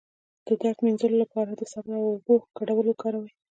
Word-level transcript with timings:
د 0.45 0.47
درد 0.61 0.77
د 0.79 0.83
مینځلو 0.85 1.17
لپاره 1.23 1.51
د 1.55 1.61
صبر 1.71 1.93
او 1.99 2.05
اوبو 2.11 2.35
ګډول 2.57 2.85
وکاروئ 2.89 3.31